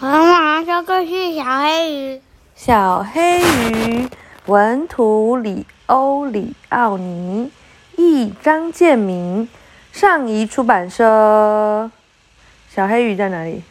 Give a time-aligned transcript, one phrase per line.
[0.00, 2.20] 我马上说故事，小黑鱼。
[2.54, 4.08] 小黑鱼，
[4.46, 7.50] 文图里欧里奥尼，
[7.96, 9.48] 译张建明，
[9.90, 11.90] 上译出版社。
[12.70, 13.64] 小黑鱼在哪里？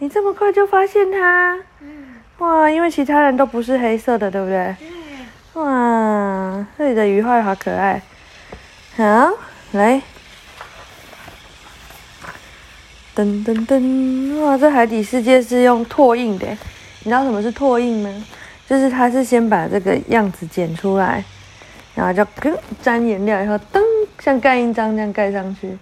[0.00, 1.58] 你这么快就发现它？
[1.80, 4.76] 嗯，哇，因为其他人都不是黑色的，对不对？
[4.78, 5.62] 对。
[5.62, 8.02] 哇，这里的鱼画好可爱。
[8.98, 9.30] 好，
[9.72, 10.02] 来。
[13.18, 14.40] 噔噔噔！
[14.44, 16.46] 哇，这海底世界是用拓印的，
[17.00, 18.24] 你知道什么是拓印吗？
[18.68, 21.24] 就是它是先把这个样子剪出来，
[21.96, 23.82] 然后就跟沾颜料，然后噔，
[24.20, 25.76] 像盖印章那样盖上去。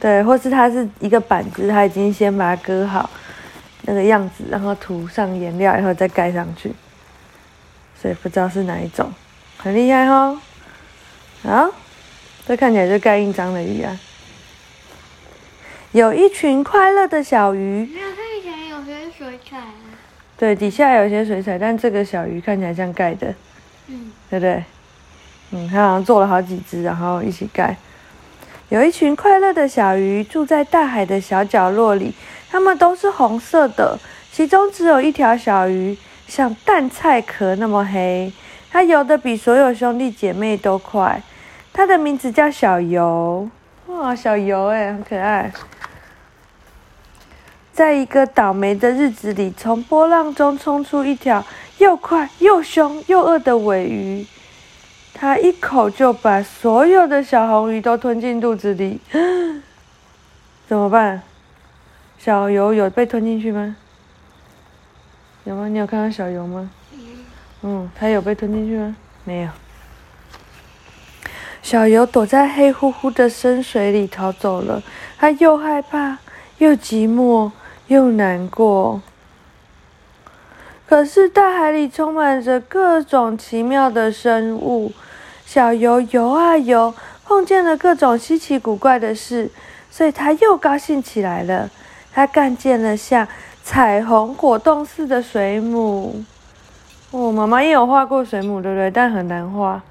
[0.00, 3.08] 对，或是它是一个板子，它已经先把它割好
[3.82, 6.72] 那个样子，然后涂上颜料，以后再盖上去。
[8.00, 9.08] 所以不知道是哪一种，
[9.58, 10.36] 很厉害哦。
[11.44, 11.70] 好，
[12.48, 13.96] 这看起来就盖印章的鱼啊。
[15.92, 17.86] 有一群快乐的小鱼。
[17.92, 19.74] 没有，它以前有些水彩啊。
[20.38, 23.32] 对，底下有些水彩，但这个小鱼看起来像盖的，
[23.88, 24.64] 嗯，对不对？
[25.50, 27.76] 嗯，它好像做了好几只，然后一起盖。
[28.70, 32.14] 有一群快乐的小鱼住在大海的小角落里，
[32.50, 33.98] 它们都是红色的，
[34.32, 35.94] 其中只有一条小鱼
[36.26, 38.32] 像蛋菜壳那么黑，
[38.70, 41.22] 它游得比所有兄弟姐妹都快。
[41.70, 43.46] 它的名字叫小游。
[43.88, 45.52] 哇，小游哎，很可爱。
[47.72, 51.42] 在一个倒霉的日子里，从波浪中冲出一条
[51.78, 54.26] 又快又凶又饿的尾鱼，
[55.14, 59.00] 它一口就把所有的小红鱼都吞进肚子里。
[60.68, 61.22] 怎么办？
[62.18, 63.74] 小游有被吞进去吗？
[65.44, 65.66] 有吗？
[65.66, 66.70] 你有看到小游吗？
[67.62, 68.94] 嗯，它有被吞进去吗？
[69.24, 69.48] 没有。
[71.62, 74.82] 小游躲在黑乎乎的深水里逃走了，
[75.16, 76.18] 它又害怕
[76.58, 77.50] 又寂寞。
[77.92, 79.02] 又难过，
[80.88, 84.90] 可是大海里充满着各种奇妙的生物。
[85.44, 86.94] 小游游啊游，
[87.26, 89.50] 碰见了各种稀奇古怪的事，
[89.90, 91.68] 所以他又高兴起来了。
[92.14, 93.28] 他看见了像
[93.62, 96.24] 彩虹果冻似的水母。
[97.10, 98.90] 哦，妈妈也有画过水母，对不对？
[98.90, 99.82] 但很难画。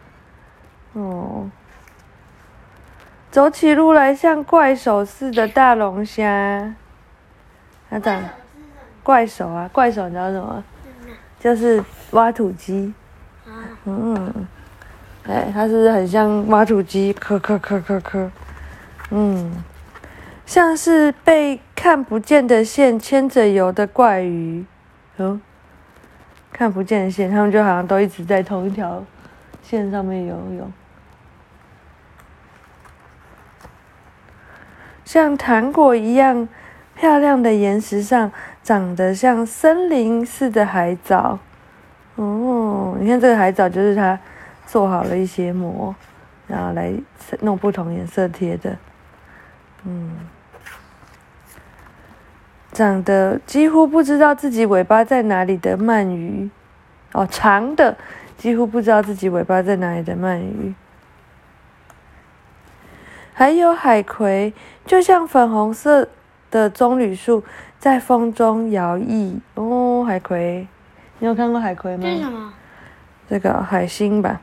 [0.93, 1.47] 哦，
[3.29, 6.73] 走起路来像怪手似的大龙虾。
[7.91, 8.23] 它长
[9.03, 10.63] 怪手啊，怪手你知道什么？
[11.41, 12.93] 就是挖土机。
[13.83, 14.47] 嗯，
[15.27, 18.31] 哎，它是很像挖土机，磕磕磕磕磕。
[19.09, 19.61] 嗯，
[20.45, 24.65] 像是被看不见的线牵着游的怪鱼。
[25.17, 25.41] 嗯，
[26.53, 29.03] 看不见的线，他们就好像都一直在同一条
[29.61, 30.71] 线上面游泳，
[35.03, 36.47] 像糖果一样。
[37.01, 38.31] 漂亮的岩石上
[38.61, 41.39] 长得像森林似的海藻，
[42.13, 44.19] 哦，你看这个海藻就是它
[44.67, 45.95] 做好了一些膜，
[46.45, 46.93] 然后来
[47.39, 48.77] 弄不同颜色贴的，
[49.83, 50.11] 嗯，
[52.71, 56.51] 长得几乎不知道自己尾巴在哪里的鳗鱼，
[57.13, 57.97] 哦，长的
[58.37, 60.75] 几乎不知道自己尾巴在哪里的鳗鱼，
[63.33, 64.53] 还有海葵，
[64.85, 66.07] 就像粉红色。
[66.51, 67.43] 的棕榈树
[67.79, 70.67] 在风中摇曳哦，海葵，
[71.17, 72.03] 你有看过海葵吗？
[72.03, 72.53] 这是什么？
[73.29, 74.41] 这个海星吧，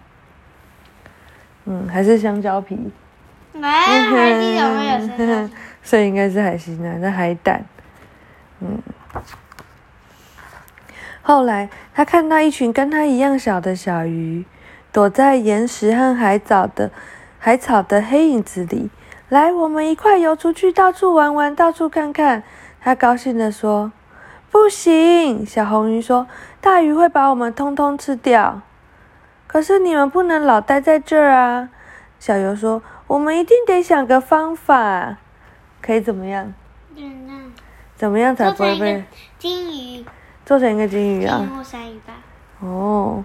[1.66, 2.76] 嗯，还是香蕉皮？
[3.52, 5.54] 没有，海星有没有香蕉？
[5.84, 7.64] 所以应该是海星啊，那海胆，
[8.60, 8.82] 嗯。
[11.22, 14.46] 后来他看到一群跟他一样小的小鱼，
[14.90, 16.90] 躲在岩石和海藻的
[17.38, 18.88] 海草的黑影子里。
[19.28, 22.42] 来，我们一块游出去，到处玩玩，到处看看。
[22.80, 23.92] 他高兴地说
[24.50, 26.26] ：“不行！”小红鱼说
[26.62, 28.62] ：“大鱼会把我们通通吃掉。”
[29.46, 31.68] 可是你们不能老待在这儿啊！
[32.18, 35.18] 小游说：“我们一定得想个方法，
[35.82, 36.54] 可以怎么样？
[37.96, 39.04] 怎么样才不会被
[39.38, 40.06] 金鱼
[40.46, 41.46] 做成一个金鱼啊？
[41.46, 42.14] 金鲨鱼吧。
[42.60, 43.22] 哦，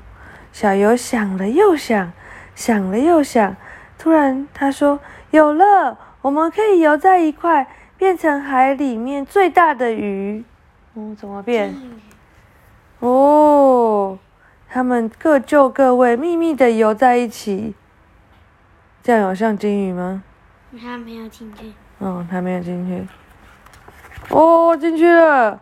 [0.51, 2.11] 小游想了又想，
[2.55, 3.55] 想了又想，
[3.97, 4.99] 突然他说。
[5.33, 10.43] 有了，我们可以游在一块，变成海里面最大的鱼。
[10.93, 11.75] 嗯，怎么变？
[12.99, 14.19] 哦，
[14.69, 17.73] 他们各就各位，秘密的游在一起。
[19.01, 20.21] 这样有像金鱼吗？
[20.79, 21.73] 他没有进去。
[21.99, 23.07] 嗯，他没有进去。
[24.29, 25.59] 哦，进去了。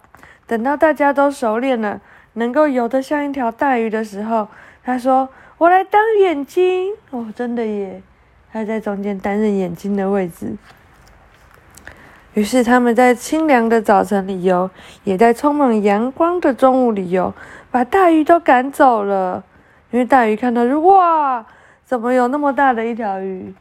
[0.47, 2.01] 等到大家都熟练了，
[2.33, 4.49] 能够游得像一条大鱼的时候，
[4.83, 5.29] 他说
[5.59, 8.03] ：“我来当眼睛。”哦，真的耶。
[8.51, 10.55] 他在中间担任眼睛的位置。
[12.33, 14.69] 于是他们在清凉的早晨里游，
[15.03, 17.33] 也在充满阳光的中午里游，
[17.69, 19.43] 把大鱼都赶走了。
[19.91, 21.45] 因为大鱼看到说：“哇，
[21.83, 23.53] 怎么有那么大的一条鱼？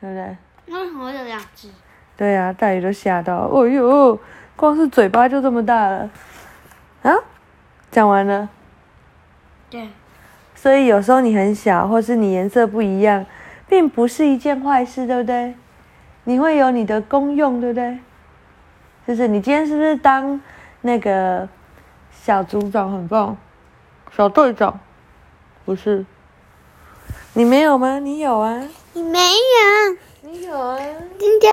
[0.00, 0.36] 对不对？”
[0.66, 1.68] 那为什么有两只？
[2.16, 4.18] 对呀、大鱼都吓到，哦呦，
[4.54, 6.08] 光是嘴巴就这么大了。
[7.02, 7.12] 啊，
[7.90, 8.48] 讲完了。
[9.68, 9.88] 对，
[10.54, 13.26] 所以有时候你很小，或是你颜色不一样，
[13.68, 15.54] 并不是一件坏事，对不对？
[16.24, 17.98] 你会有你的功用，对不对？
[19.06, 20.40] 就是你今天是不是当
[20.80, 21.48] 那个
[22.10, 23.36] 小组长很棒，
[24.16, 24.78] 小队长？
[25.64, 26.04] 不是，
[27.34, 27.98] 你没有吗？
[27.98, 30.78] 你有啊，你没有，你有啊。
[31.18, 31.42] 今天。